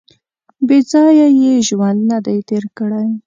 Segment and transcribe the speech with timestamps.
[0.67, 3.07] •بېځایه یې ژوند نهدی تېر کړی.